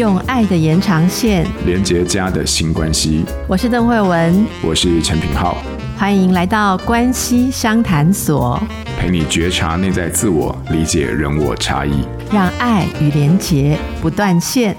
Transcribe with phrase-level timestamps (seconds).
[0.00, 3.22] 用爱的延长线连接家的新关系。
[3.46, 5.58] 我是邓慧文，我是陈品浩，
[5.94, 8.58] 欢迎来到关系相谈所，
[8.98, 12.02] 陪你觉察内在自我，理解人我差异，
[12.32, 14.74] 让爱与连结不断线。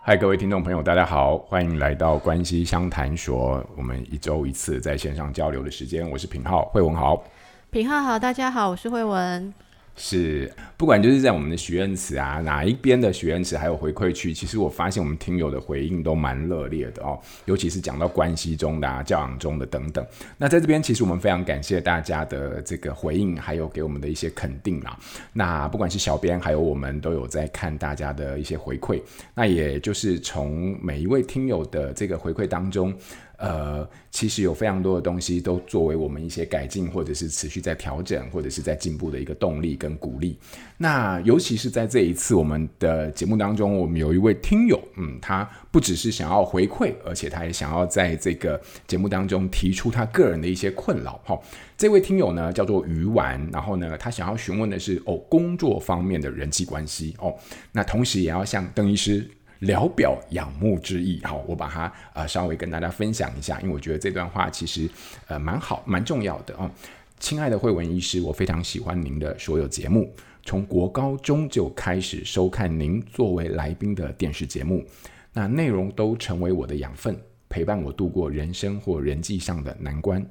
[0.00, 3.62] 嗨，各位听众朋友，大家好，欢迎来到关系相谈所。
[3.76, 7.22] 我们一周一次在线上交流的时间，我是品浩，慧文好，
[7.68, 9.52] 品浩好，大家好，我是慧文。
[10.00, 20.06] 是，不管就是在我们的许愿池啊，哪一边的许愿池还有回馈区，其实我发现我们听友的回应都蛮热烈的哦，尤其是讲到关系中的、啊、教养中的等等。
[20.36, 24.96] 那在这边，其实我们非常感谢大家的这个回应，还有给我们的一些肯定啦。
[25.32, 29.02] 那不管是小编还有我们都有在看大家的一些回馈，
[29.34, 32.94] 那也就是从每一位听友的这个回馈当中。
[33.38, 40.36] 呃，其实有非常多的东西都作为我们一些改进，或者是持续在调整，或者是在进步的一个动力跟鼓励。
[40.76, 51.20] 那尤其是在这一次我们的节目当中，我们有一位听友，嗯，他不只是想要回馈，而且他也想要在这个节目当中提出他个人的一些困扰。
[51.24, 51.40] 哈，
[51.76, 57.32] 这位听友呢叫做鱼丸，然后呢，他想要询问的是哦，工作方面的人际关系哦，
[57.70, 59.28] 那同时也要向邓医师。
[59.60, 64.88] 聊表仰慕之意，好，我把它呃稍微跟大家分享一下，因为我觉得这段话其实
[65.26, 66.70] 呃蛮好蛮重要的啊。
[67.18, 74.84] 亲爱的惠文医师，我非常喜欢您的所有节目，从国高中就开始收看您作为来宾的电视节目，
[75.32, 80.24] 那内容都成为我的养分，陪伴我度过人生或人际上的难关。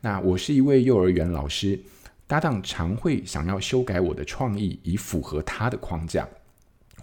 [0.00, 1.76] 那我是一位幼儿园老师，
[2.28, 6.28] 搭档常会想要修改我的创意，以符合他的框架。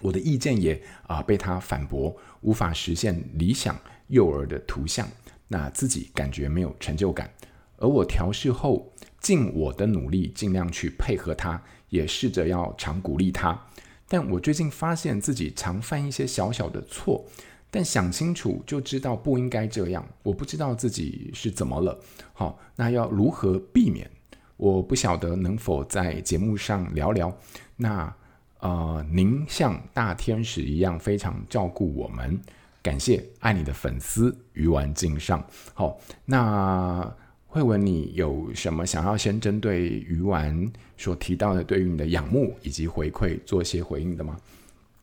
[0.02, 5.08] 我的意见也啊、被他反驳，无法实现理想幼儿的图像，
[5.48, 7.30] 那自己感觉没有成就感。
[7.78, 13.68] 而我调试后，尽我的努力，尽量去配合他，也试着要常鼓励他。
[14.08, 17.26] 但我最近发现自己常犯一些小小的错，
[17.72, 20.06] 但想清楚就知道不应该这样。
[20.24, 22.00] 我不知道自己是怎么了，
[22.34, 24.10] 好，那要如何避免？
[24.58, 27.38] 我不晓得能否在节目上聊聊。
[27.78, 28.14] 那。
[28.60, 32.38] 呃，您像大天使一样非常照顾我们，
[32.82, 35.42] 感谢爱你的粉丝鱼丸敬上。
[35.74, 37.10] 好，那
[37.48, 44.36] 慧文，你有什么想要先针对鱼丸所提到的对于你的仰慕以及回馈做些回应的吗？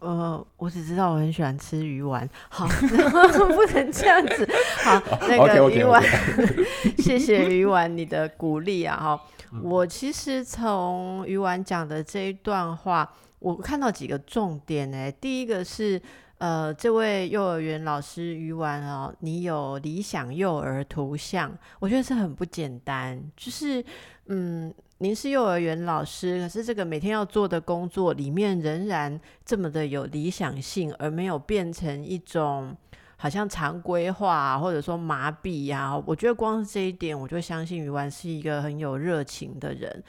[0.00, 4.46] 呃，我只知道我很喜欢吃鱼丸，好， 不能这样子。
[4.84, 6.02] 好，那个 鱼丸，
[6.98, 8.96] 谢谢鱼丸你的鼓励啊！
[9.00, 9.20] 哈，
[9.62, 13.10] 我其实从鱼丸讲的这一段话。
[13.38, 16.00] 我看到几个重点呢，第一个是，
[16.38, 23.22] 呃，这位幼儿园老师鱼丸哦，你有理想幼儿图像，我觉得是很不简单。
[23.36, 23.84] 就是，
[24.26, 32.74] 嗯，您是幼儿园老师，可是这个每天要做的工作里面仍然这么的有理想性，而没有变成一种
[33.18, 35.96] 好像常规化或者说麻痹呀。
[36.06, 40.02] 我觉得光是这一点，我就相信鱼丸是一个很有热情的人。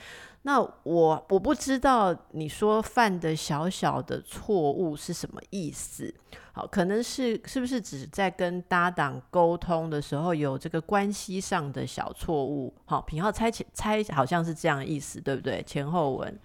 [0.44, 6.14] 那我我不知道你说犯的小小的错误是什么意思？
[6.54, 12.74] 好，可能是是不是只在跟搭档沟通的时候有这个关系上的小错误？
[12.86, 15.62] 好，品号猜猜好像是这样意思，对不对？
[15.64, 16.40] 前后文。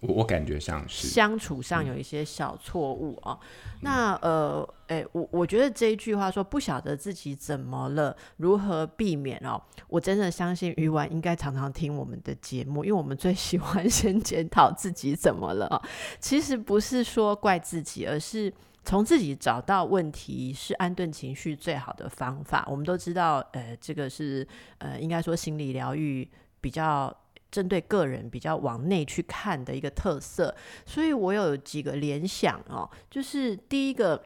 [0.00, 3.38] 我我感觉像是相处上有一些小错误啊。
[3.80, 9.60] 那呃，哎、欸，我我觉得这一句话说不晓得自己怎么了，如何避免哦？
[9.88, 15.82] 我真的相信鱼丸应该常常听我们的节目，因为我们最喜欢先检讨自己怎么了啊。
[16.20, 18.52] 其实不是说怪自己，而是
[18.84, 22.66] 从自己找到问题是安顿情绪最好的方法。
[22.70, 24.46] 我们都知道，呃，这个是
[24.78, 26.28] 呃，应该说心理疗愈
[26.60, 27.14] 比较。
[27.50, 34.22] 针对个人比较往内去看的一个特色，所以我有几个联想哦，就是第一个，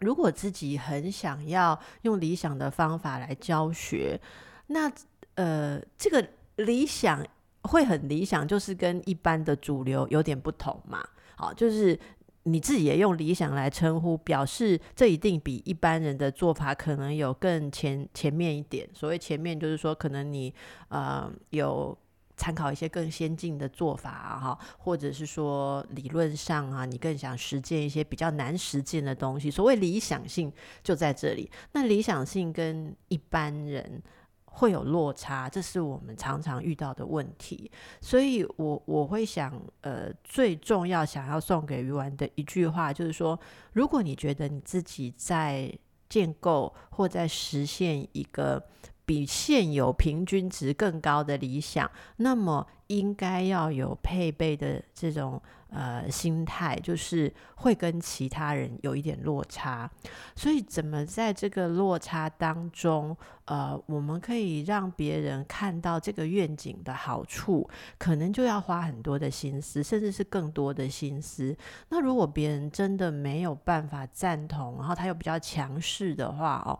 [0.00, 4.20] 如果自己很想要用理想的方法来教学，
[4.68, 4.90] 那
[5.34, 6.26] 呃，这个
[6.56, 7.24] 理想
[7.62, 11.06] 会很理想，就是跟一般的主流有点不同嘛。
[11.36, 11.96] 好，就是
[12.44, 18.88] 你自己也用理想来称呼，表示这一定比一般人的做法可能有更前前面一点。
[18.92, 20.52] 所谓前面，就是说可能你
[20.88, 21.96] 呃有。
[22.38, 29.50] 参考一些更先进的做法啊，哈，或者是说理论上啊，你更想实践一些比较难实践的东西。
[29.50, 30.50] 所谓理想性
[30.82, 34.00] 就在这里，那理想性跟一般人
[34.44, 37.68] 会有落差，这是我们常常遇到的问题。
[38.00, 43.38] 所以我我会想，呃，最重要想要送给鱼丸的一句话就是说，
[43.72, 45.76] 如果你觉得你自己在
[46.08, 48.64] 建构或在实现一个。
[49.08, 55.40] 比现有平均值更高的理想，那么应该要有配备的这种
[55.70, 59.90] 呃心态，就是会跟其他人有一点落差，
[60.36, 63.16] 所以怎么在这个落差当中，
[63.48, 67.68] 呃，我们可以让别人看到这个愿景的好处，
[67.98, 71.56] 可能就要花很多的心思，甚至是更多的心思。
[71.88, 76.78] 那如果别人真的没有办法赞同，然后他又比较强势的话，哦。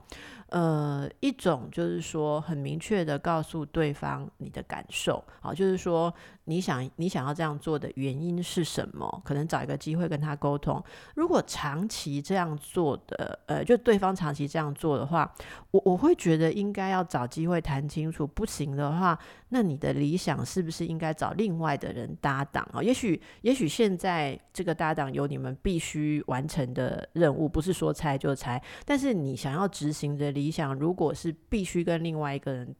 [0.50, 6.10] 呃，一种就是说很明确的告诉对方你的感受，好，就是说
[6.44, 9.20] 你想你想要这样做的原因是什么？
[9.26, 10.82] 可能找一个机会跟他沟通。
[11.14, 15.30] 如果长期这样做的，呃，就对方长期这样做的话，
[15.70, 18.26] 我我会觉得应该要找机会谈清楚。
[18.26, 19.18] 不行的话，
[19.50, 22.82] 那你的理想是不是应该找另外的人搭档啊？
[22.82, 30.28] 也许也许现在这个搭档有你们必须完成的任务，不是说拆就拆，但是你想要执行的。
[30.38, 32.72] 理想如果是必须跟另外一个人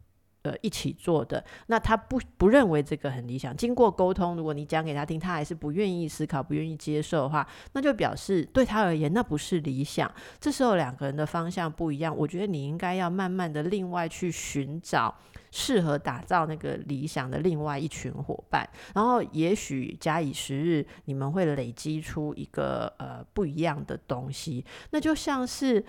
[0.49, 3.55] 呃一起做的，那他不不认为这个很理想。
[3.55, 10.11] 经过沟通，如果你讲给他听，他还是不愿意思考、不愿意接受的话，那就表示对他而言那不是理想。
[10.41, 15.15] 这时候两个人的方向不一样，我觉得你应该要慢慢的另外去寻找
[15.51, 24.65] 适合打造那个理想的另外一群伙伴，然后也许假以时日，你们会累积出一个呃不一样的东西。
[24.91, 25.85] 那就像是。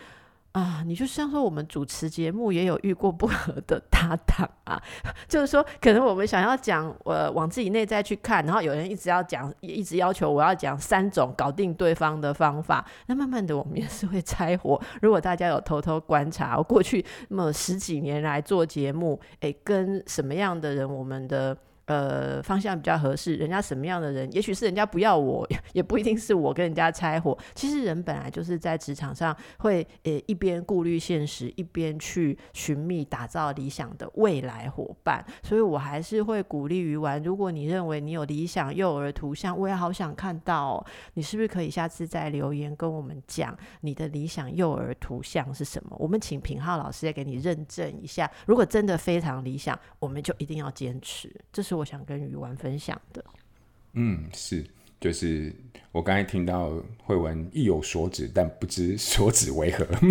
[0.53, 4.81] 啊，你就像说我们主持节目也有遇过不合的搭档啊，
[5.29, 14.81] 就是说可能我们想要讲，呃，往自己内在去看，然后有人一直要讲，一直要求我要讲三种搞定对方的方法，那慢慢的我们也是会拆火。
[15.01, 21.55] 如果大家有偷偷观察，我过去那么十几年来做节目，诶，跟什么样的人，我们的。
[21.89, 25.43] 呃，方向比较合适，人家什么样的人，也许是人家不要我，
[25.73, 27.35] 也不一定是我跟人家拆伙。
[27.55, 35.25] 其实人本来就是在职场上会呃一边顾虑现实，一边去寻觅打造理想的未来伙伴。
[35.41, 45.97] 所以我还是会鼓励鱼丸，如果你认为你有理想幼儿图像，我也好想看到，你是不是可以下次再留言跟我们讲你的理想幼儿图像是什么？
[45.97, 48.29] 我们请品浩老师也给你认证一下。
[48.45, 51.33] 如果真的非常理想，我们就一定要坚持。
[51.51, 51.89] 这是我。
[51.89, 53.25] 想跟鱼丸分享的，
[53.93, 54.63] 嗯，是，
[55.01, 55.51] 就是
[55.91, 56.71] 我刚才听到
[57.03, 59.83] 慧文意有所指，但不知所指为何。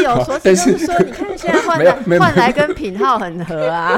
[0.00, 3.96] 意有所指就是说，你看现在换来换来跟品号很合啊。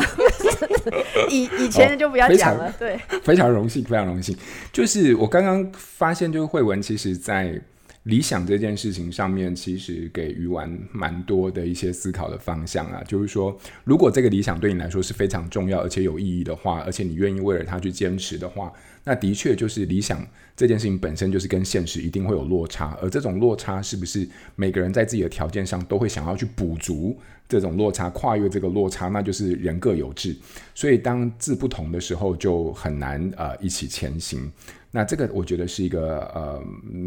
[1.31, 4.37] 以以前的就不要讲了，对， 非常荣幸，非常荣幸。
[4.71, 7.59] 就是我刚刚发现，就是慧文其实在。
[8.05, 13.03] 理想这件事情上面，其实给鱼丸蛮多的一些思考的方向啊。
[13.07, 18.71] 就是说，如果这个理想对你来说是非常重要而且有意义的话，而且你愿意为了它去坚持的话，
[19.05, 20.23] 那的确就是理想
[20.55, 22.97] 这件事情本身就是跟现实一定会有落差。
[23.01, 27.17] 而这种落差是不是每个人在自己的条件上都会想要去补足
[27.49, 30.37] 这种落差，跨越这个落差，那就是人各有志。
[30.75, 34.53] 所以当志不同的时候，就很难呃一起前行。
[34.97, 36.63] 那这个我觉得是一个呃，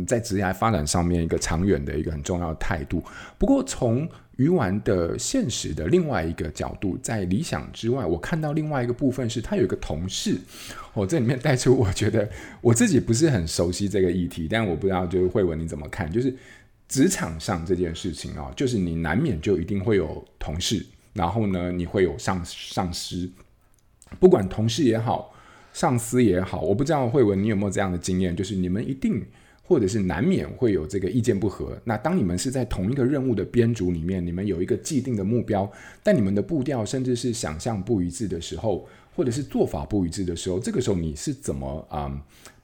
[0.06, 3.02] 在职业发展上面一个长远的一个很重要的态度。
[3.38, 4.06] 不过从
[4.36, 10.38] 鱼丸的现实的另外一个角度，在理想之外，我看到另外一个部分是，他有一个同事，
[10.94, 12.30] 我、哦、这里面带出我觉得
[12.60, 16.12] 我自己不是很熟悉这个议题，但我不知道就是慧文你怎么看？
[16.12, 16.36] 就是
[16.90, 23.32] 职场上这件事情啊、哦，就是你难免就一定会有同事，然后呢，你会有上上司，
[24.20, 25.34] 不管同事也好。
[25.78, 29.24] 上司也好，我不知道慧文你有没有这样的经验，就是你们一定
[29.62, 31.80] 或者是难免会有这个意见不合。
[31.84, 35.72] 那当你们是在同一个任务的编组里面，你们有一个既定的目标，
[36.02, 42.12] 但你们的步调甚至是想象不一致的时候，或者是做法不一致的时候，这个时候你是怎么啊、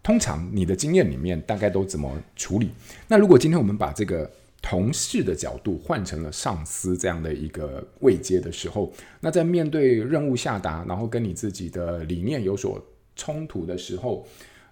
[0.01, 2.71] 通常你的经验里面大概都怎么处理？
[3.07, 4.27] 那如果今天我们把这个
[4.59, 12.83] 同事的角度换成了上司这样的一个位阶的时候，那在面对任务下达，然后跟你自己的理念有所
[13.15, 14.25] 冲突的时候，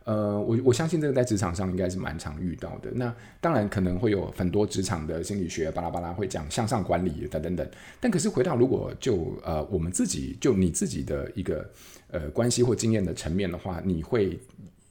[0.04, 2.90] 呃，我我相信这个在职场上应该是蛮常遇到的。
[2.96, 7.70] 那当然可能会有很多职场的心理学巴拉巴拉会讲向上管理等等等。
[8.00, 11.70] 但可是回到如果就呃我们自己就你自己的一个
[12.10, 14.40] 呃关系或经验的层面的话，你会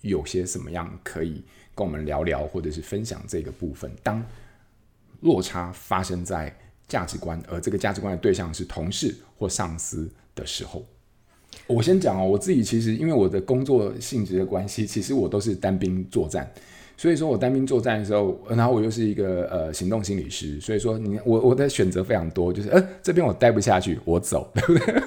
[0.02, 1.42] 有些什么样可以
[1.74, 3.90] 跟我们聊聊，或者是分享这个部分？
[4.02, 4.24] 当
[5.22, 6.56] 落差发生在
[6.88, 10.86] 价值观，而这个价值观的对象是同事或上司的时候。
[11.66, 16.50] 我先讲哦，我自己其实因为我的工作性质的关系，其实我都是单兵作战，
[16.96, 25.02] 所以说我单兵作战的时候，然后我又是一个呃行动心理师，所以说你我我的选择非常多，就是呃这边我待不下去，我走，对不对？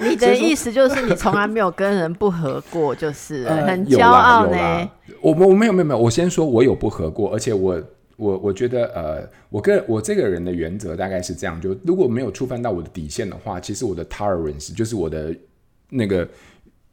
[0.00, 4.90] 你你的意思就是你从来没有跟人不合过，就是很骄傲呢？
[5.20, 7.78] 我我没有没有没有，我先说我有不合过，而且我
[8.16, 15.36] 我我觉得呃我跟我这个人的原则大概是这样，就如果没有触犯到我的底线的话，其实我的 tolerance 就是我的。
[15.90, 16.28] 那个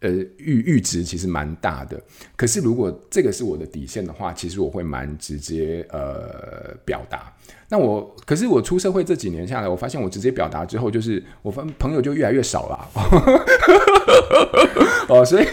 [0.01, 1.99] 呃阈阈值其实蛮大的。
[2.35, 7.33] 可是如果这个是我的底线的话，其实我会蛮直接呃表达。
[7.69, 12.89] 那我可是我出社会这几年下来，我发现我直接表达之后，就是我分朋友就越来越少了。
[15.09, 15.45] 哦，所以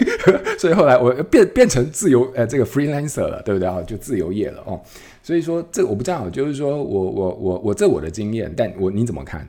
[0.59, 3.81] 所以后来我变变成自由呃这个 freelancer 了，对不对啊？
[3.81, 4.79] 就自由业了哦。
[5.23, 9.47] 所以说这我不知道，就是说我我我我这我的经验，但我你怎么看？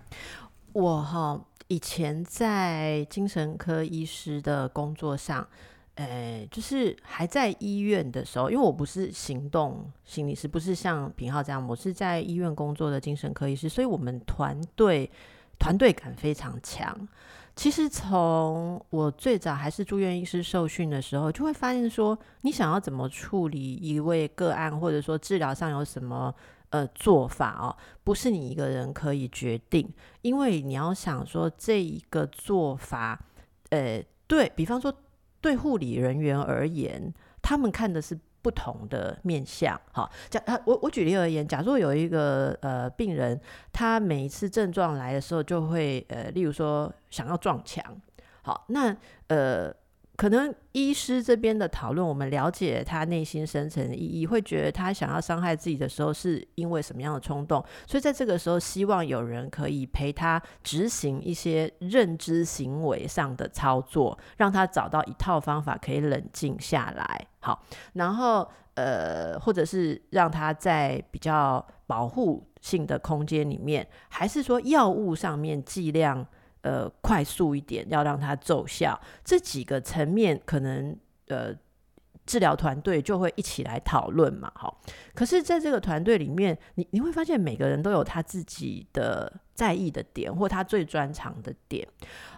[0.73, 1.39] 我哈
[1.73, 5.49] 以前在精神科医师的工作上，
[5.95, 15.11] 呃，就是还在医院的时候，因为我不是行动心理师，不是像品浩这样，我是在医院工作的精神科医师，所以我们团队
[15.59, 17.09] 团队感非常强。
[17.57, 26.35] 其实从我最早还是住院医师受训的时候，就会发现说，你想要怎么处理一位个案，或者说治疗上有什么
[26.73, 27.75] 呃做法哦，
[28.05, 29.89] 不是你一个人可以决定，
[30.21, 33.19] 因为你要想说这一个做法，
[33.71, 34.93] 呃，对，比方说
[35.41, 38.19] 对护理人员而言，他们看的是。
[38.43, 43.41] 不同的面相，好，假，我我举例而言，假如有一个呃病人，
[43.73, 47.85] 他每一次症状来的时候，就会呃，例如说想要撞墙，
[48.43, 48.97] 好，那
[49.29, 49.73] 呃，
[50.15, 67.27] 可能医师这边的讨论，我们了解他内心深层的意义，会觉得他想要伤害自己的时候，是因为什么样的冲动，所以在这个时候，希望有人可以陪他执行一些认知行为上的操作，让他找到一套方法，可以冷静下来。
[67.41, 67.65] 好，
[67.95, 76.25] 然后呃，或者是让他在比较保护性的空间里面，还是说药物上面剂量
[76.63, 80.97] 呃快速一点，要让他奏效，这几个层面可能
[81.29, 81.55] 呃
[82.27, 84.51] 治疗团队就会一起来讨论嘛。
[84.55, 84.81] 好，
[85.15, 91.87] 可是在这个团队里面，你你会发现每个人都有他自己的在意的点，或他最专长的点。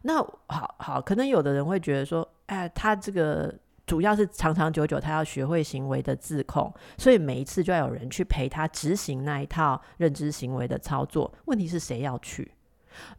[0.03, 3.55] 那好好，可能有的人会觉得说，哎，他这个。
[3.87, 11.31] 主要是长长久久，他要学会行为的自控，所以每一次就要有人去陪他执行那一套认知行为的操作。
[11.45, 12.51] 问题是谁要去？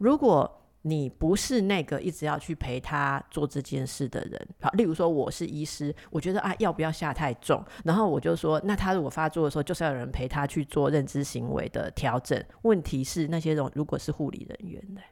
[0.00, 7.60] 如果你不是那个一直要去陪他做这件事的人，好，例如说我是医师，我觉得啊要不要下太重？
[7.84, 12.40] 然后我就说，那他如果发作的时候，就是要有人陪他去做认知行为的调整。
[12.62, 15.02] 问题是那些人如果是护理人员的，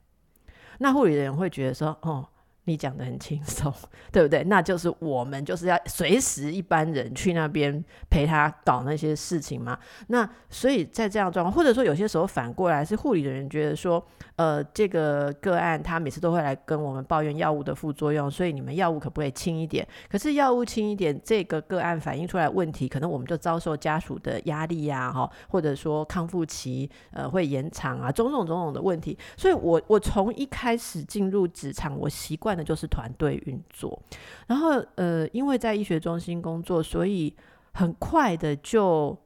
[0.78, 2.28] 那护理人员会觉得说，哦。
[2.66, 3.70] 你讲得很轻松，
[4.10, 4.42] 对不对？
[4.44, 9.78] 那就是我们就是要随时一般人去那边陪他搞那些事情嘛。
[10.06, 14.02] 那所以在这样状况，或者说有些时候反过来是护理的人觉得说，
[14.36, 19.86] 呃，这个个案他每次都会来跟我们抱怨药物的副作用，所以你们药物可不可以轻一点？
[20.08, 29.18] 可是药物轻一点，这个个案反映出来问题，可能我们就遭受家属的压力呀，哈，或者说康复期呃会延长啊，种种种种的问题。
[29.36, 32.54] 所以我我从一开始进入职场，我习惯。
[32.54, 34.00] 的就是团队运作，
[34.46, 37.34] 然后呃，因为在医学中心工作，所以
[37.72, 39.18] 很快的就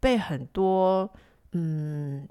[0.00, 1.08] 被很多
[1.52, 2.28] 嗯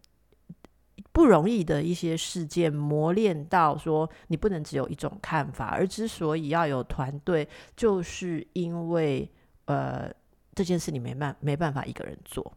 [1.13, 9.31] 不容易的一些事件磨练到，说你不能只有一种看法，而之所以要有团队，就是因为
[9.65, 10.11] 呃
[10.53, 12.51] 这件事你没办没办法一个人做，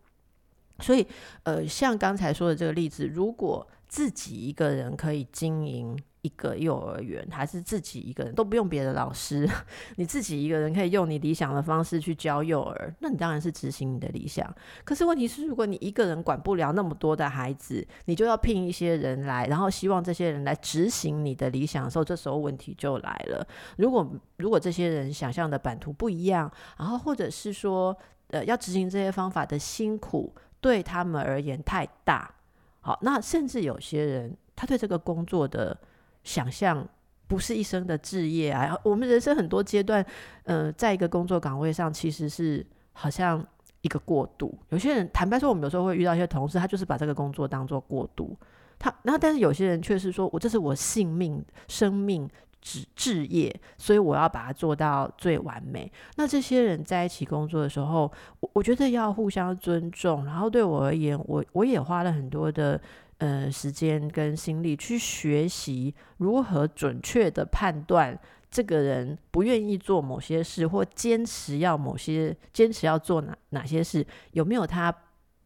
[0.81, 1.07] 所以
[1.45, 5.97] 呃像刚才说的这个例子，如果自己一个人可以经营。
[6.27, 9.49] 一个幼儿园还是自己一个人都不用别的老师，
[9.95, 14.53] 你自己一个人可以用你理想的方式去教幼儿，那你当然是执行你的理想。
[14.85, 23.47] 可是问题是，如果你一个人管不了那么多的孩子，你就要聘一些人来，然后希望这些人来执行你的理想的时候，这时候问题就来了。
[23.77, 27.97] 如果如果这些人想象的版图不一样，然后或者是说，
[28.29, 32.35] 呃，要执行这些方法的辛苦对他们而言太大，
[32.81, 35.79] 好，那甚至有些人他对这个工作的。
[36.27, 36.87] 想象
[37.29, 38.77] 不是一生的志业啊！
[38.83, 40.05] 我们人生很多阶段，
[40.43, 43.45] 呃，在一个工作岗位上，其实是好像
[43.83, 44.53] 一个过渡。
[44.71, 48.37] 有些人坦白说，我们有时候会遇到一些同事，他就是把这个工作当做过渡。
[48.77, 52.29] 他，然后但是有些人却是说，我这是我性命、生命
[52.61, 55.91] 志志业，所以我要把它做到最完美。
[56.17, 60.25] 那这些人在一起工作的时候，我我觉得要互相尊重。
[60.25, 62.81] 然后对我而言，我我也花了很多的。
[63.19, 68.19] 呃，时间跟心力去学习如何准确的判断
[68.51, 74.95] 这个人不愿意做某些事，或坚持要某些坚持要做哪哪些事，有没有他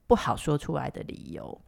[0.07, 1.61] 不好说出来的理由？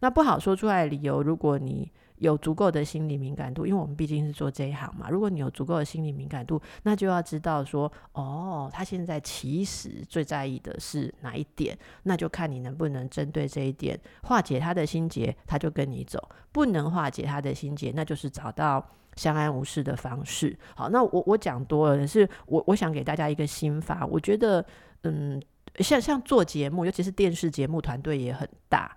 [0.00, 5.10] 那不好说出来的理由，如果你有足够的心理敏感度，因为我们毕竟是做这一行嘛。
[5.10, 16.20] 如果你有足够的心理敏感度，那就要知道说，哦，他现在其实最在意的是哪一点，那就看你能不能针对这一点化解他的心结，他就跟你走；
[16.52, 18.86] 不能化解他的心结，那就是找到
[19.16, 20.56] 相安无事的方式。
[20.76, 24.06] 好，那我我讲多了，是我我想给大家一个心法。
[24.06, 24.64] 我觉得，
[25.04, 25.40] 嗯，
[25.78, 28.94] 像像做节目，尤其是电视节目，团队也很大，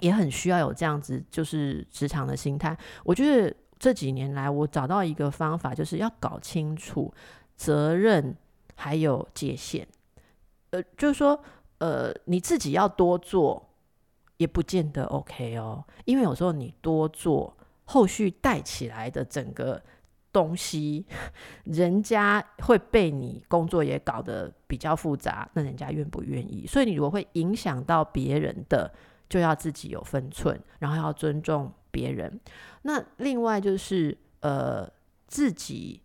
[0.00, 2.76] 也很需要有这样子就是职场的心态。
[3.04, 7.12] 我觉得这几年来，我找到一个方法，就是要搞清楚
[7.56, 8.36] 责任
[8.74, 9.86] 还有界限。
[10.70, 11.42] 呃，就是说，
[11.78, 13.66] 呃，你自己要多做。
[14.40, 17.54] 也不见得 OK 哦，因为有时候你多做，
[17.84, 19.78] 后续带起来的整个
[20.32, 21.04] 东西，
[21.64, 26.66] 人家会被你工作也搞得比较复杂，那人家愿不愿意？
[26.66, 28.90] 所以你如果会影响到别人的，
[29.30, 32.38] 就要自己有分寸，然后要尊重别人。
[32.82, 34.86] 那另外就是呃，
[35.26, 36.02] 自己。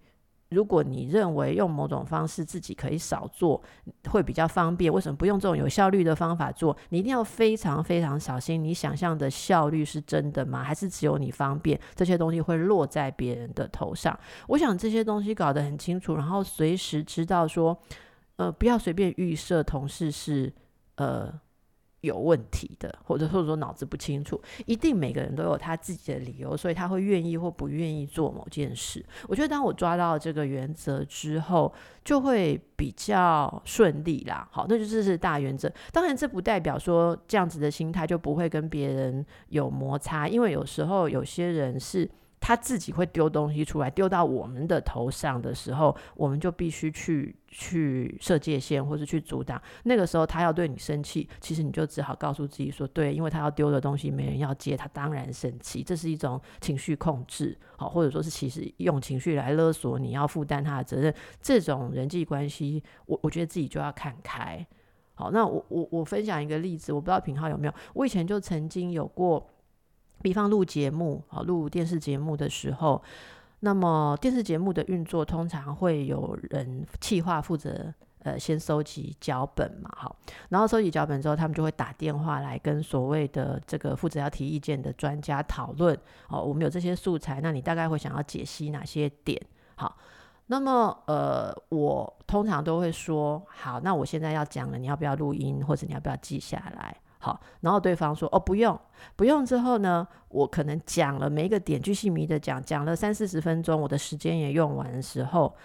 [0.49, 3.61] 如果你认为用某种方式自己可以少做
[4.09, 6.77] 会比较方便，为什么不用这种有效率的方法做？
[6.89, 10.63] 你一定要非常非常小心，你想象的效率是真的吗？
[10.63, 11.77] 还是只有你方便？
[11.95, 14.17] 这些东西会落在别人的头上。
[14.47, 17.77] 我想这些东西搞得很清楚，然后随时知道说，
[18.37, 20.53] 呃，不要随便预设同事是
[20.97, 21.33] 呃。
[22.05, 29.05] 有问题的，或者或者说脑子不清楚，一定每个人都有他自己的理由，所以他会愿意或不愿意做某件事。
[29.27, 34.47] 我觉得当我抓到这个原则之后，就会比较顺利啦。
[34.51, 35.69] 好，那就这是大原则。
[35.91, 42.09] 当然，这不代表说这样子的心态就不会跟别人有摩擦，因为有时候有些人是。
[42.39, 49.59] 他自己会丢东西出来，丢到我们的头上的时候，我们就必须去去设界限，或是去阻挡。
[49.83, 55.81] 那个时候他要对你生气，其实你就只好告诉自己说：对，因为他要丢的东西没人要接，他当然生气。
[55.81, 61.11] 这是一种情绪控制，好，或者说是其实用情绪来勒索你要负担他的责任。
[61.41, 64.63] 这种人际关系，我我觉得自己就要看开。
[65.15, 69.49] 好，那我我我分享一个例子，我不知道品皓有没有，我以前就曾经有过。
[70.25, 72.99] 比方录节目啊，录电视节目的时候，
[73.59, 80.15] 那么电视节目的运作通常会有人企划负责，呃，先收集脚本嘛，好，
[80.49, 85.95] 然后收集脚本之后，他们就会打电话来跟所谓的这个负责要提意见的专家讨论。
[86.29, 89.39] 哦，我们有这些素材，那你大概会想要解析哪些点？
[89.75, 89.95] 好，
[90.47, 96.97] 那么呃，我通常都会说，好，那我现在要讲了，你要不要录音，或者你要不要记下来？
[97.25, 98.79] 好，然后对方说：“哦，不用，
[99.15, 105.55] 不用。”之后呢，我可能讲了每一个点，巨细靡的讲，讲了三四十分钟，我的时间也用完的时候，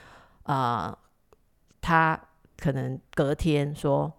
[0.44, 0.96] 啊、
[1.82, 2.18] 他
[2.56, 4.10] 可能隔天说：“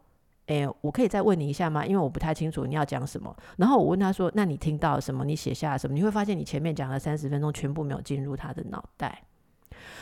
[0.45, 1.83] 哎，我可以再问你一下吗？
[1.83, 5.25] 因为我不太清楚你要讲什么。”然后我问他说：“那你听到什么？
[5.25, 9.23] 你写下了什么？”你会发现，你前面讲了三十分钟，全部没有进入他的脑袋。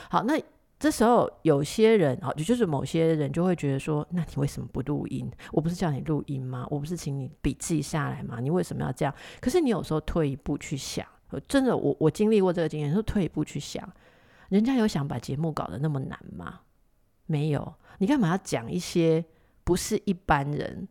[0.09, 0.37] 好，那。
[0.79, 5.29] 这时候有些人啊，就是某些人就会觉得说，那你为什么不录音？
[5.51, 6.65] 我不是叫你录音吗？
[6.69, 8.39] 我不是请你笔记下来吗？
[8.39, 9.13] 你为什么要这样？
[9.41, 11.05] 可是你有时候退一步去想，
[11.49, 13.91] 真的，我我经历过这个经验，说退一步去想，
[14.47, 16.61] 人家有想把节目搞得那么难吗？
[17.25, 19.25] 没有，你干嘛要讲一些
[19.65, 20.87] 不是一般人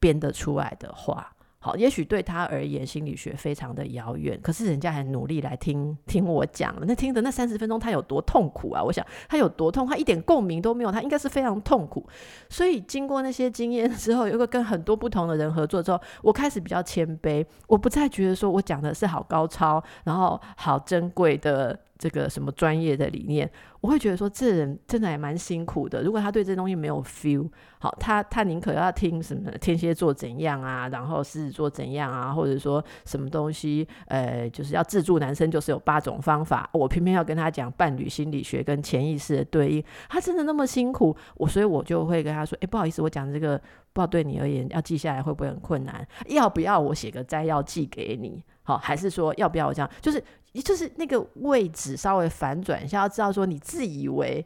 [0.00, 1.35] 编得出来的话？
[1.66, 6.82] 好，也许对他而言，心理学非常的遥远，可是人家很努力来听听我讲了。
[6.86, 8.80] 那听的那三十分钟，他有多痛苦啊？
[8.80, 12.08] 我想他有多痛，他一点共鸣都没有，他应该是非常痛苦。
[12.48, 21.76] 所以经过那些经验之后，有个跟很多不同的人合作之后，我开始比较谦卑，我不再觉得说我讲的是好高超，然后好珍贵的。
[21.98, 26.02] 这个什么专业的理念，我会觉得说，这人真的还蛮辛苦的。
[26.02, 43.56] 如果他对这东西没有 feel，好，他他宁可要听什么天蝎座怎样啊，然后狮子座怎样啊，或者说什么东西，呃，就是要自助男生就是有八种方法，我偏偏要跟他讲伴侣心理学跟潜意识的对应，他真的那么辛苦，我所以我就会跟他说，哎，不好意思，我讲这个
[43.92, 46.06] 不知道对你而言要记下来会不会很困难？
[46.28, 48.44] 要不要我写个摘要寄给你？
[48.62, 49.90] 好，还是说要不要我这样？
[50.02, 50.22] 就是。
[50.62, 54.44] 就是那个位置稍微反转一下，要知道说你自以为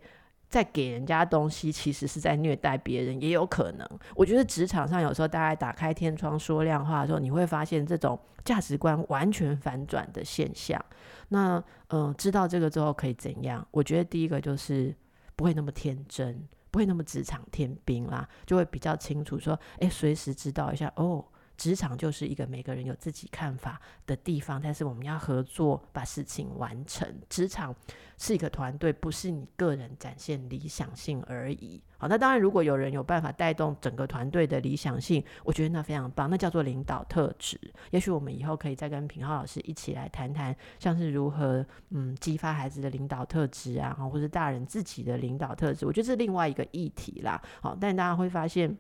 [0.48, 3.88] 在给人家东西，其实是在虐待别人，也有可能。
[4.16, 10.84] 我觉得职场上有时候大家打开天窗说亮话的时候，你会发现这种价值观完全反转的现象。
[11.28, 13.64] 那嗯、知道这个之后可以怎样？
[13.70, 14.94] 我觉得第一个就是
[15.36, 21.24] 不会那么天真，不会那么职场天兵啦，就会比较清楚说，哎，随时知道一下哦。
[21.60, 27.06] 职场就是一个每个人有自己看法的地方，但是我们要合作把事情完成。
[27.28, 27.74] 职场
[28.16, 31.78] 是一个团队，不是你个人展现理想性而已。
[31.98, 37.60] 好，那当然，如果有人有办法带动整个团队的理想性，我觉得那非常棒，那叫做领导特质。
[37.90, 47.38] 也许我们以后可以再跟品浩老师一起来谈谈，像是如何嗯激发孩子的领导特质啊，或者大人自己的领导特质，我觉得是另外一个议题啦。
[47.60, 48.74] 好，但大家会发现。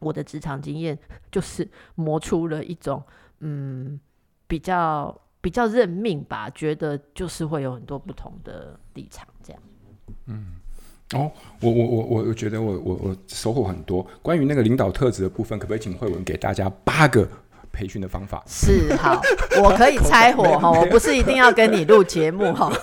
[0.00, 0.98] 我的职场经验
[1.30, 3.02] 就是磨出了一种，
[3.38, 4.00] 嗯，
[4.46, 9.62] 比较比较认命吧，觉得就是会有很多不同的立场这样。
[10.26, 10.54] 嗯，
[11.14, 14.04] 哦，我我我我我觉得我我我收获很多。
[14.22, 17.28] 关于那个领导特质的部分，可不可以请慧文给大家八个？
[17.72, 19.20] 培训的方法是好，
[19.62, 22.72] 我可以拆火 哈，我不是一定要跟你录节目哈。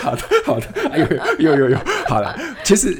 [0.00, 1.06] 好的，好的，哎呦，
[1.38, 2.96] 有有有，好了，其实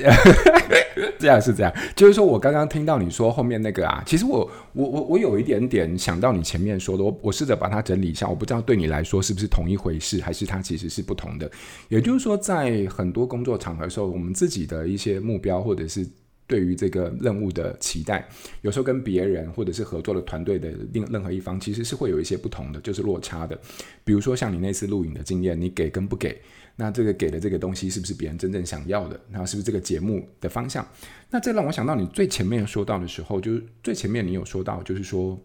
[1.19, 11.51] 这样是这样，就是说我刚刚听到你说后面那个啊，其实我我我我有一点点想到你前面说的，我我试着把它整理一下，我不知道对你来说是不是同一回事，还是它其实是不同的。
[11.88, 16.07] 也就是说，在很多工作场合的时候，我们自己的一些目标或者是。
[16.50, 18.28] 对于这个任务的期待，
[18.62, 23.56] 有时候跟别人或者是合作的团队的另任何一方，其实是会有一些不同的，就是落差的。
[24.02, 26.40] 比如说像你那次录影的经验，你给跟不给，
[26.74, 29.20] 那这个给的这个东西是不是别人真正想要的？
[29.30, 30.84] 那是不是这个节目的方向？
[31.30, 35.40] 那这让我想到你最前面说到的时候，就是最前面你有说到，就是说。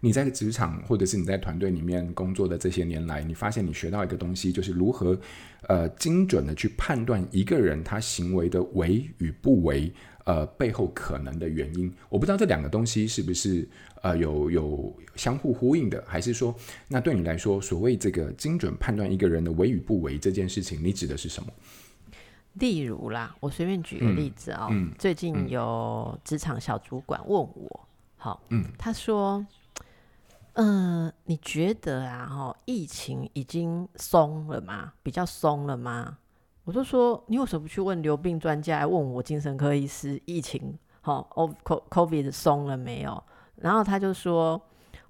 [0.00, 5.18] 你在职场或者是你在团队里面工作的这些年来，你发现你学到一个东西，就是如何
[5.66, 9.92] 呃精准的去判断一个人他行为的为与不为，
[10.24, 11.92] 呃背后可能的原因。
[12.08, 13.68] 我不知道这两个东西是不是
[14.02, 16.54] 呃有有相互呼应的，还是说
[16.86, 21.50] 那对你来说，所谓这个精准判断一个人的为与不为这件事情，你指的是什么？
[22.54, 29.44] 例如啦，我随便举个例子啊、哦嗯嗯，最近有职场小主管问我，好，嗯，他说。
[30.60, 34.92] 嗯、你觉得啊，哈，疫情已经松了吗？
[35.04, 36.18] 比较松了吗？
[36.64, 43.22] 我就说，你为什么不去问流病专家，问我精神科医师，疫情哈，O COVID 松了没有？
[43.54, 44.60] 然后他就说，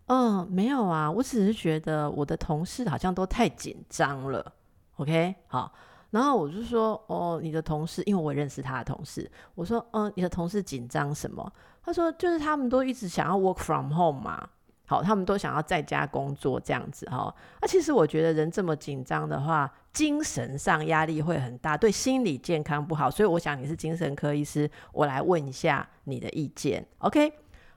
[0.08, 4.52] 嗯、呃，没有啊，我只是觉得我的同事好像都太紧张了。
[4.96, 5.72] OK，好，
[6.10, 11.50] 然后我就说，哦，你的同事，因为我认识他的同事，我说，嗯、你的同事紧张什么？
[11.82, 14.46] 他说，就是他们都一直想要 work from home 嘛。
[14.88, 17.32] 好，他们都想要在家工作这样子哈。
[17.60, 23.10] 那、其实我觉得人这么紧张的话，精神上压力会很大，对心理健康不好。
[23.10, 26.82] 所以我想你是精神科医师，我来问一下你的意见。
[27.00, 27.30] OK，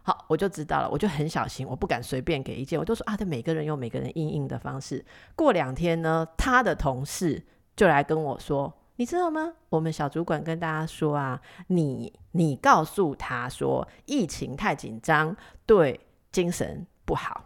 [0.04, 0.90] 好，我就知道了。
[0.90, 2.80] 我就很小心，我不敢随便给意见。
[2.80, 5.04] 我就说啊，这每个人有每个人因应的方式。
[5.36, 7.44] 过两天呢，他的同事
[7.76, 9.52] 就来跟我说，你知道吗？
[9.68, 16.00] 我们小主管跟大家说啊，你你告诉他说，疫情太紧张，对
[16.32, 16.88] 精神。
[17.06, 17.44] 不好，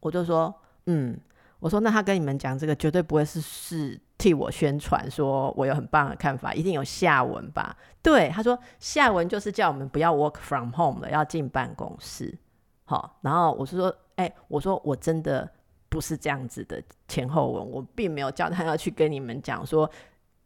[0.00, 0.54] 我就说，
[0.86, 1.18] 嗯，
[1.58, 7.76] 我说那他跟你们讲这个绝对不会是是替我宣传，说我有很棒的看法，一定有下文吧？
[8.02, 12.36] 对，他说下文就是叫我们不要 work from home 了，要进办公室。
[12.84, 15.50] 好，然后我是说，哎、我说我真的
[15.88, 19.90] 不是这样子的前后文，我并没有叫他要去跟你们讲说。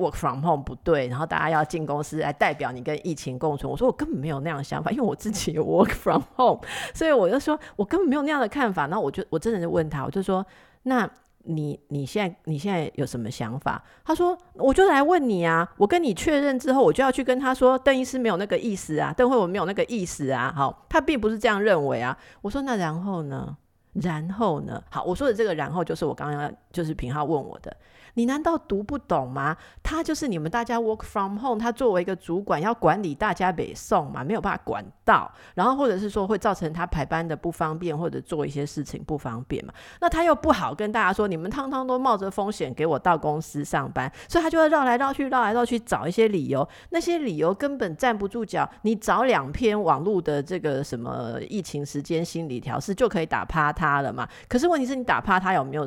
[0.01, 3.71] Work from home 不对，然后大家要进公司来代表你跟疫情共存。
[3.71, 6.61] 我说我根本没有那样的想法，因为我自己有 work from home，
[6.95, 8.87] 所以我就说我根本没有那样的看法。
[8.87, 10.45] 那我就我真的就问他，我就说
[10.85, 11.09] 那
[11.45, 13.83] 你你现在你现在有什么想法？
[14.05, 20.53] 他说我就来问你啊，我跟你确认之后，我就要去跟他说邓医师没有那个意思啊，邓惠文没有那个意思啊。
[20.57, 22.17] 好，他并不是这样认为啊。
[22.43, 23.57] 我说那然后呢？
[23.95, 24.81] 然后呢？
[24.89, 27.77] 好，我说的这个然后就是我刚刚就是平浩问我的。
[28.15, 29.57] 你难道读不懂吗？
[29.83, 39.73] 他就是你们大家 work from home，他作为一个主管要管理大家北宋嘛，没有办法管到，然后或者是说会造成他排班的不方便，或者做一些事情不方便嘛。
[40.01, 48.69] 那他又不好跟大家说，你们通通都冒着风险给我到公司上班，所以他就会绕来绕去，绕来绕去找一些理由，那些理由根本站不住脚。
[48.83, 54.29] 你找两篇网络的这个什么疫情时间心理调试就可以打趴他了嘛？
[54.49, 55.87] 可是问题是你打趴他有没有？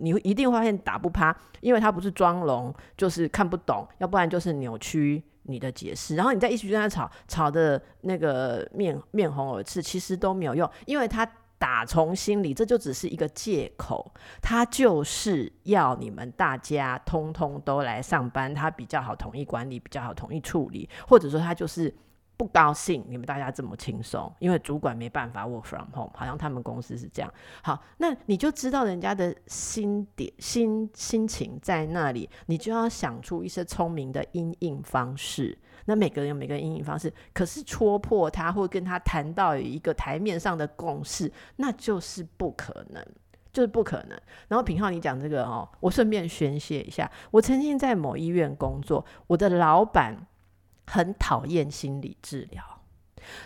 [0.00, 1.34] 你一定会发现打不趴。
[1.60, 14.12] 因为他不是装聋，就是看不懂，要不然就是扭曲你的解释，然后你再一直跟他吵，吵的那个面面红耳赤，其实都没有用，因为他打从心里这就只是一个借口，
[14.42, 21.94] 他就是要你们大家通通都来上班，他比较好统一管理，比较好统一处理，或者说他就是。
[22.36, 27.32] 不高兴，你们大家这么轻松，因为主管没办法 work from home，好像他们公司是这样。
[27.62, 35.56] 好，那你就知道人家的心点、心心情在那里，你就要想出一些聪明的因应方式。
[35.86, 43.06] 那每个人有每个人因应方式，可是戳破他或跟他谈到一个台面上的共识，那就是不可能，
[43.52, 44.20] 就是不可能。
[44.48, 50.26] 然后品浩，你讲这个哦，我顺便宣泄一下，我曾经在某医院工作，我的老板。
[50.86, 52.62] 很讨厌心理治疗，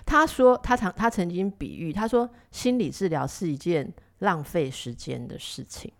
[0.04, 5.92] 他说他常他曾经比喻，他说心理治疗是一件浪费时间的事情。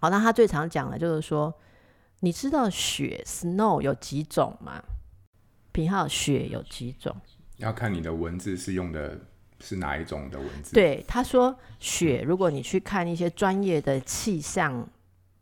[0.00, 1.52] 好，那他最常讲的就是说，
[2.20, 4.82] 你知道雪 snow 有几种吗？
[5.72, 7.16] 平浩，雪有几种？
[7.56, 9.18] 要看你的文字是用的
[9.60, 10.74] 是哪一种的文字？
[10.74, 14.86] 对，他说雪，如果你去看一些专业的气象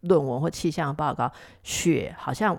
[0.03, 1.33] 论文或气象报告，
[1.65, 2.57] 雪好像。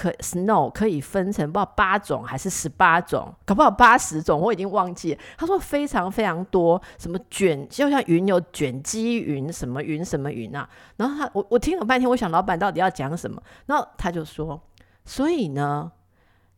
[0.00, 5.20] 可 snow 可以分成不知道八种还是十八种，搞不好八十种，我已经忘记了。
[5.36, 10.66] 他说非常非常多，什么卷就像云有卷积云，什么云什么云啊。
[10.96, 13.42] 然后他我我听了半天，我想老板到底要讲什么？
[13.66, 14.58] 然后他就说，
[15.04, 15.92] 所以呢，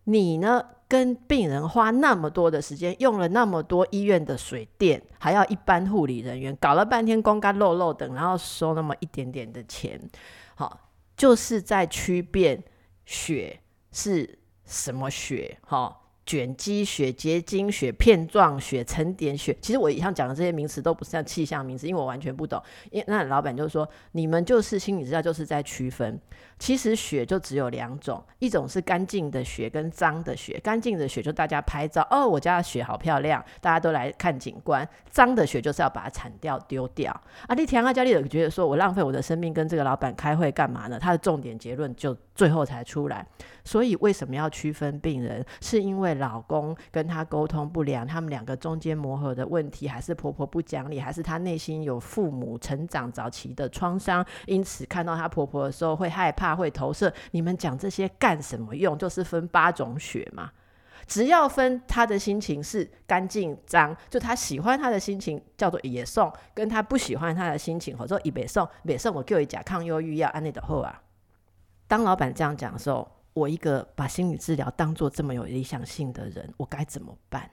[0.05, 10.01] 你呢跟病人花那么多的时间，用了那么多医院的水电，还要一般护理人员，搞了半天光干漏漏等，然后收那么一点点的钱，
[10.55, 10.79] 好，
[11.17, 12.63] 就是在区变。
[13.05, 13.61] 雪
[13.91, 15.59] 是什么雪？
[15.63, 19.57] 哈，卷积雪、结晶雪、片状雪、沉淀雪。
[19.61, 22.63] 其实我以上讲的这些名词都不是像气象名词，因为我完全不懂。
[22.91, 26.21] 因那老板就说，你们就是心理治疗，就是在区分。
[26.59, 30.61] 其实雪就只有两种，一种是干净的雪跟脏的雪。
[30.63, 34.89] 干净的雪就大家拍照，哦，我家的雪好漂亮，大家都来看景观。
[35.11, 37.13] 脏的雪就是要把它铲掉丢掉。
[37.49, 41.01] 啊，你田阿家里有觉得说我浪费我的生命跟这个老板开会干嘛呢？
[41.01, 43.27] 他的重点结论就最后才出来。
[43.65, 45.45] 所以为什么要区分病人？
[45.61, 56.53] 是因为老公跟他沟通不良，他们两个中间磨合的问题，还是婆婆不讲理，还是她内心有父母成长早期的创伤，因此看到她婆婆的时候会害怕。
[56.53, 58.97] 会投射，你们讲这些干什么用？
[58.99, 60.53] 就是分八种血嘛，
[61.07, 71.03] 只要分他的心情是干净脏，就他喜欢他的心情叫做野送，跟他不喜欢他的心情，或者说以北送，北送我给我一甲抗忧郁药安内的后啊。
[71.89, 77.51] 当老板这样讲的时候，我一个把心理治疗当做这么有理想性的人，我该怎么办？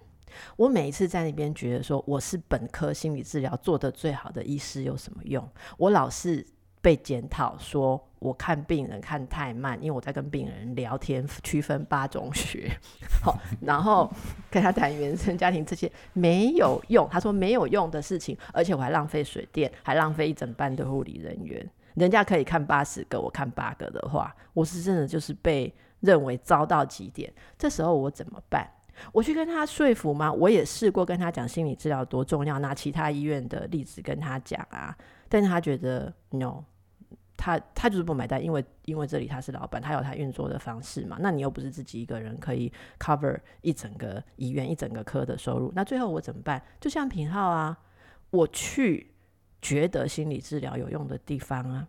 [0.56, 5.48] 我每一次在那边觉得说我是本科心理治疗做得最好的医师有什么用？
[5.78, 6.46] 我老是。
[6.82, 12.72] 被检讨说我看病人看太慢，因为我在跟病人聊天，区分八种学，
[13.22, 14.10] 好，然后
[14.50, 17.06] 跟他谈原生家庭这些没有用。
[17.12, 21.70] 他说没有用的事情，而且我还浪费水电，还浪费一整班的护理人员。
[22.00, 27.32] 人家可以看八十个，我看八个的话，我是真的就是被认为糟到极点。
[27.58, 28.66] 这时候我怎么办？
[29.12, 30.32] 我去跟他说服吗？
[30.32, 34.98] 我也试过跟他讲心理治疗多重要，拿其他医院的例子跟他讲啊。
[35.28, 36.64] 但是他觉得 no，
[37.38, 41.18] 他他就是不买单，因为因为这里他是老板，他有他运作的方式嘛。
[41.20, 46.62] 那你又不是自己一个人可以 cover 一整个医院一整个科的收入，那最后我怎么办？
[46.80, 47.78] 就像品浩啊，
[48.32, 49.09] 我去
[49.62, 51.88] 觉得心理治疗有用的地方啊，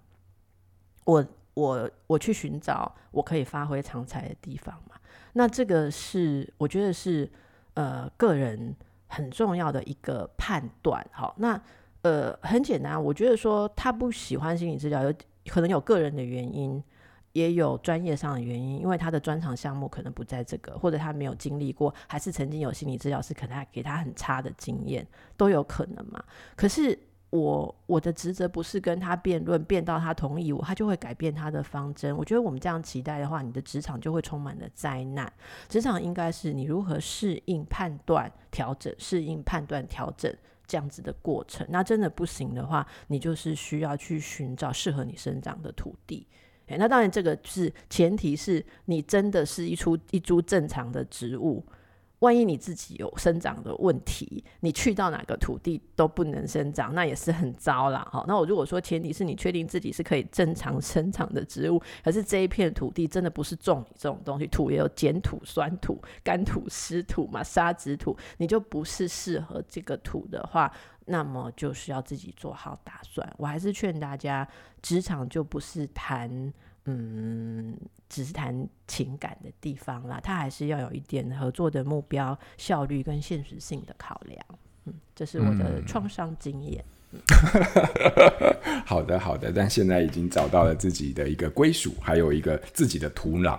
[1.04, 4.96] 我我我去寻找我可以发挥长才的地方嘛。
[5.32, 7.30] 那这个是我觉得是
[7.74, 8.74] 呃个人
[9.06, 11.06] 很重要的一个判断。
[11.12, 11.60] 好，那。
[12.02, 15.12] 呃，很简单，我觉得说他不喜欢心理治疗，有
[15.48, 16.82] 可能有个人的原因，
[17.32, 25.06] 也有专业上的原因，因为他的专长项目可能不在这个，或者他没有经历过，还是曾经有心理治疗师可能还给他很差的经验，
[25.36, 26.24] 都有可能嘛。
[26.56, 26.98] 可是
[27.30, 32.16] 我我的职责不是跟他辩论，辩到他同意我，他就会改变他的方针。
[32.16, 35.32] 我觉得我们这样期待的话，你的职场就会充满了灾难。
[35.68, 40.32] 职场应该是你如何适应、判断、调整、适应、判断、调整。
[40.66, 46.24] 这样子的过程，那真的不行的话，你就是需要去寻找适合你生长的土地。
[46.78, 51.66] 那当然这个是前提是你真的是一株一株正常的植物。
[52.20, 58.06] 万一你自己有生长的问题，你去到哪个土地都不能生长，那也是很糟啦。
[58.10, 70.70] 好，那我如果说前提是你确定自己是可以正常生长的植物，可是这一片土地真的不是种你这种东西，土也有碱土、酸土、干土、湿土嘛，沙质土，你就不是适合这个土的话，
[71.06, 73.26] 那么就是要自己做好打算。
[73.38, 74.46] 我还是劝大家，
[74.82, 76.52] 职场就不是谈。
[76.86, 77.76] 嗯，
[78.08, 84.44] 只是谈情感的地方啦，他还是要有一点合作的目标、效率跟现实性的考量。
[84.86, 86.82] 嗯，这是我的创伤经验。
[87.12, 87.20] 嗯、
[88.86, 93.58] 好的，好的，但现在已经找到了自己的一个归属，还有一个自己的土壤。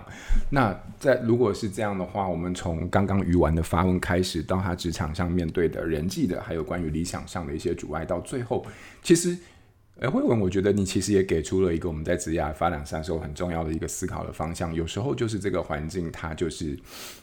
[0.50, 8.66] 那在如果是这样的话，我们从刚刚鱼丸的发问开始，到他职场上面对的人际的，还有关于理想上的一些阻碍，到最后，
[9.00, 9.38] 其实。
[10.02, 14.74] 哎，慧文，我觉得你其实也给出了一个我们在职业发展上时候很重要的一个思考的方向。
[14.74, 16.76] 有时候就是这个环境，它就是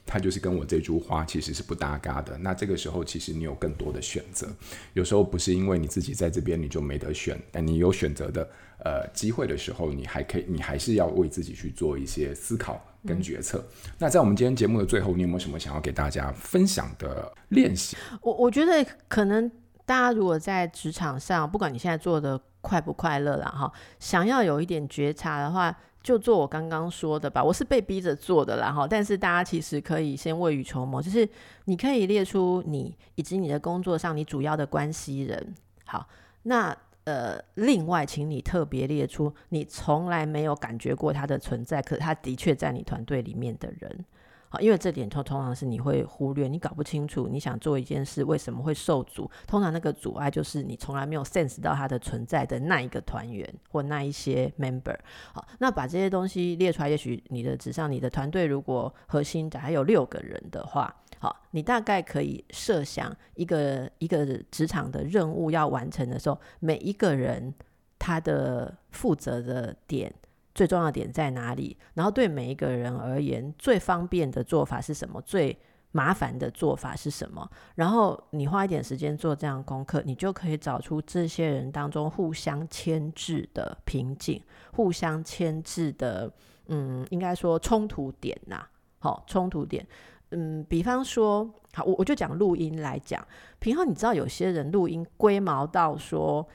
[0.06, 2.38] 它就是跟我这株花其实是不搭嘎的。
[2.38, 4.48] 那这个时候，其实你有更多的选择。
[4.94, 8.50] 有时候不是因为你自己在这边你就没得选，但你有选择的
[8.86, 13.58] 呃机会的时候，你还可以，你还是要为自己去做一些思考跟决策。
[13.58, 13.92] 嗯。
[13.98, 17.98] 那在我们今天节目的最后，你有没有什么想要给大家分享的练习？
[18.22, 19.52] 我我觉得可能
[19.86, 22.40] 大家如果在职场上，不管你现在做的。
[22.62, 23.72] 快不快乐了哈？
[24.00, 28.88] 想要有一点觉察的话，就做我刚刚说的吧，我是被逼着做的啦哈。
[28.88, 31.28] 但是大家其实可以先未雨绸缪，就是
[31.66, 35.56] 你可以列出你以及你的工作上你主要的关系人。
[35.86, 36.08] 好，
[36.44, 44.06] 那呃，另外请你特别列出你从来没有感觉过他的存在，可他的确在你团队里面的人。
[44.50, 49.30] 好，因为这点通通常是你会忽略，你搞不清楚你想做一件事为什么会受阻。
[49.46, 54.98] 通常那个阻碍就是你从来没有 sense 到它的存在的那一个团员或那一些 member。
[55.34, 67.54] 好，那把这些东西列出来，也许你的纸上，你的团队如果核心的还有六个人的话，好，你大概可以设想一个一个职场的任务要完成的时候，每一个人
[68.00, 70.12] 他的负责的点。
[70.54, 71.78] 最重要点在哪里？
[71.94, 75.22] 然后对每一个人而言，最方便的做法是什么？
[75.22, 75.58] 最
[75.92, 77.50] 麻烦的做法是什么？
[77.76, 84.42] 然后你花一点时间做这样功课，你就可以找出这些人当中互相牵制的瓶颈，
[84.74, 86.32] 互相牵制的，
[86.68, 88.66] 嗯，应该说冲突点呐、
[89.00, 89.86] 好，冲突点，
[90.32, 93.26] 嗯，比方说，好，我我就讲录音来讲，
[93.60, 96.48] 平常你知道有些人录音龟毛到说。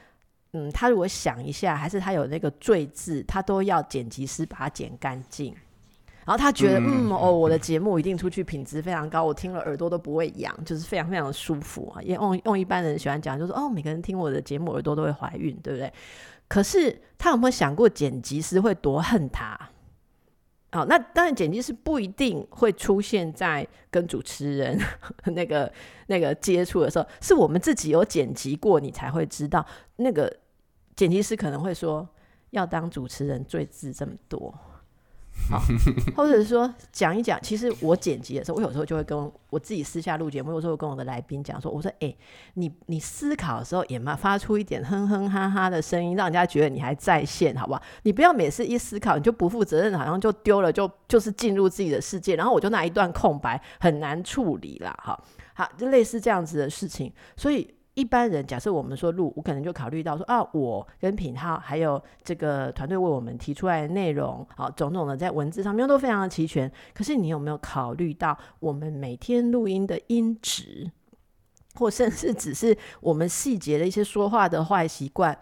[0.57, 5.53] 嗯，他如果想一下，还是他有那个罪字，他都要剪辑师把它剪干净。
[6.25, 12.01] 然后他觉得，嗯，嗯哦，我的节目一定出去品质非常高，我听了耳朵都不会痒，就是非常非常的舒服啊。
[12.01, 15.91] 也用用一般人喜欢讲，就是哦，每个人听我的节目耳朵都会怀孕，对不对？
[16.47, 19.59] 可是他有没有想过，剪辑师会多恨他？
[20.71, 24.79] 哦，那当然，剪辑师不一定会出现在跟主持人
[25.25, 25.71] 那个
[26.07, 29.63] 那个接触的时候，是我们自己有剪辑过，你才会知道
[29.97, 30.35] 那个。
[30.95, 32.07] 剪辑师可能会说，
[32.51, 34.53] 要当主持人最字这么多，
[35.49, 35.59] 好，
[36.15, 37.37] 或者是说讲一讲。
[37.41, 42.15] 其实我剪辑的时候，我有时候就会跟我自己私下录节目，有时候跟我的来宾讲说：“我说，哎、
[42.53, 47.81] 你你思考的时候也嘛发出一点哼哼哈哈的声音，让人家觉得你还在线，好不好？
[48.03, 54.97] 你不要每次一思考你就不负责任，好像就丢了，就就是进入自己的世界，然后我就那一段空白很难处理啦。
[55.03, 55.21] 好，
[55.55, 57.74] 好，就类似这样子的事情，所以。
[57.95, 66.71] 一般人假设我们说录，我可能就考虑到说啊，我跟品浩还有这个团队为我们提出来的内容，好，种种的在文字上面都非常的齐全。
[66.93, 70.91] 可是你有没有考虑到我们每天录音的音质，
[71.75, 75.37] 或甚至只是我们细节的一些说话的坏习惯，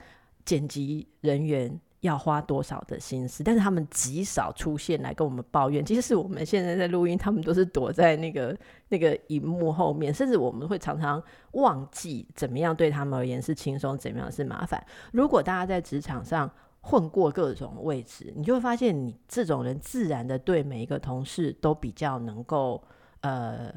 [0.46, 1.80] 剪辑人员？
[2.04, 3.44] 要花多少的心思？
[3.44, 5.84] 但是他们极少出现来跟我们抱怨。
[5.84, 8.56] 即使我们现在在录音，他们都是躲在那个
[8.90, 14.86] 那个荧幕后面，甚至我们会常常忘记怎么样对他们而言是轻松，怎么样是麻烦。
[15.14, 22.84] 如果大家在职场上混过各种位置，你就会发现，你这种人自然的对每一个同事都比较能够
[23.22, 23.74] 呃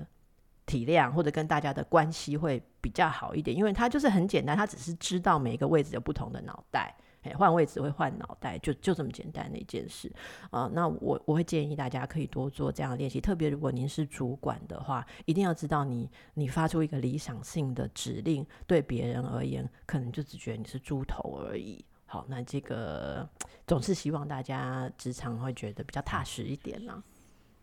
[0.66, 6.92] 体谅，或者跟大家的关系会比较好一点，因为他就是很简单，他只是知道每一个位置有不同的脑袋。
[7.34, 10.12] 换位置会换脑袋，就就这么简单的一件事
[10.50, 21.84] 啊、那我我会建议大家可以多做这样的练习，特别如果您是主管的话，一定要知道你你发出一个理想性的指令，对别人而言，可能就只觉得你是猪头而已。
[22.06, 23.28] 好，那这个
[23.66, 27.02] 总是希望大家职场会觉得比较踏实一点呢、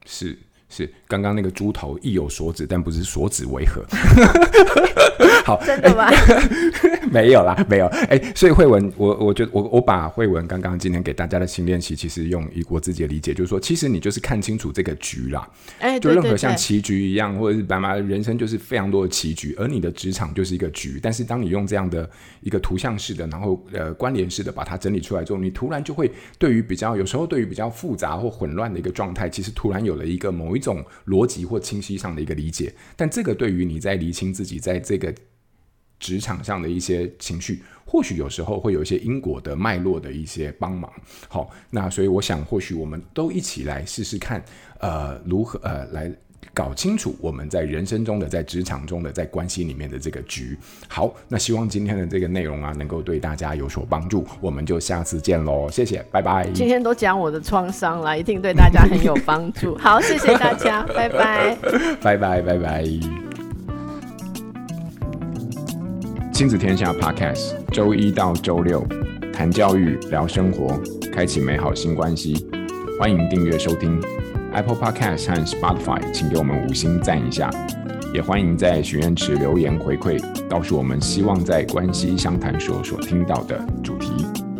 [0.06, 0.38] 是。
[0.70, 3.84] 是刚刚那个猪头意有所指，但不是所指为何？
[5.46, 6.06] 好，真的吗？
[6.08, 7.86] 欸、 没有啦，没有。
[7.88, 15.48] 哎、欸，所以慧文，我我觉得我我把慧文刚刚今天给大家的新练习，其实用以我自己的理解，就是说，其实你就是看清楚这个局啦。
[15.80, 20.98] 哎、欸，就任何像棋局一样，或者是爸妈人生就是非常多的棋局，而你的职场就是一个局。
[21.02, 30.54] 但是当你用这样的一个图像式的，然后呃关联式的把它整理出来之后，你突然就会对于比较有时候对于比较复杂或混乱的一个状态，其实突然有了一个某。
[30.56, 35.14] 一种逻辑或清晰上的一个理解，但这个对于你在厘清自己在这个
[36.00, 40.92] 职场上的一些情绪，或许有时候会有一些因果的脉络的一些帮忙。
[41.28, 44.44] 好，那所以我想，或许我们都一起来试试看，
[44.80, 46.12] 呃，如何呃来。
[46.54, 50.58] 搞清楚我们在人生中的、在职场中的、在关系里面的这个局。
[50.88, 54.26] 好，那希望今天的这个内容啊，能够对大家有所帮助。
[54.42, 56.50] 我们就下次见喽，谢谢，拜拜。
[56.54, 59.78] 今天都讲我的创伤了，一定对大家很有帮助。
[59.78, 61.56] 好，谢谢大家，拜拜，
[62.02, 62.84] 拜拜，拜拜。
[66.34, 68.86] 亲子天下 Podcast，周一到周六
[69.32, 72.46] 谈教育、聊生活，开启美好新关系。
[73.00, 74.23] 欢迎订阅收听。
[74.54, 77.50] Apple Podcast 和 Spotify，请给我们五星赞一下，
[78.14, 84.53] 也欢迎在许愿池留言回馈，告诉我们希望在关系相谈所所听到的主题。